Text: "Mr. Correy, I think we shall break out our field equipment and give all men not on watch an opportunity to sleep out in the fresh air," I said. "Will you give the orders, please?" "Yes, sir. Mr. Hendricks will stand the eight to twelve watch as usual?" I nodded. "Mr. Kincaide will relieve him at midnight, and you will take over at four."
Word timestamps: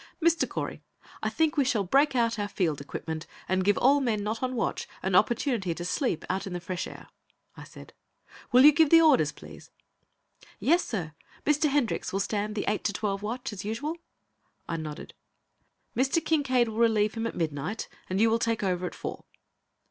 "Mr. 0.19 0.49
Correy, 0.49 0.81
I 1.21 1.29
think 1.29 1.55
we 1.57 1.63
shall 1.63 1.83
break 1.83 2.15
out 2.15 2.39
our 2.39 2.47
field 2.47 2.81
equipment 2.81 3.27
and 3.47 3.63
give 3.63 3.77
all 3.77 3.99
men 3.99 4.23
not 4.23 4.41
on 4.41 4.55
watch 4.55 4.87
an 5.03 5.13
opportunity 5.13 5.75
to 5.75 5.85
sleep 5.85 6.25
out 6.27 6.47
in 6.47 6.53
the 6.53 6.59
fresh 6.59 6.87
air," 6.87 7.07
I 7.55 7.65
said. 7.65 7.93
"Will 8.51 8.65
you 8.65 8.71
give 8.71 8.89
the 8.89 8.99
orders, 8.99 9.31
please?" 9.31 9.69
"Yes, 10.59 10.83
sir. 10.83 11.13
Mr. 11.45 11.69
Hendricks 11.69 12.11
will 12.11 12.19
stand 12.19 12.55
the 12.55 12.65
eight 12.67 12.83
to 12.85 12.93
twelve 12.93 13.21
watch 13.21 13.53
as 13.53 13.63
usual?" 13.63 13.95
I 14.67 14.75
nodded. 14.77 15.13
"Mr. 15.95 16.19
Kincaide 16.19 16.69
will 16.69 16.77
relieve 16.77 17.13
him 17.13 17.27
at 17.27 17.35
midnight, 17.35 17.87
and 18.09 18.19
you 18.19 18.31
will 18.31 18.39
take 18.39 18.63
over 18.63 18.87
at 18.87 18.95
four." 18.95 19.25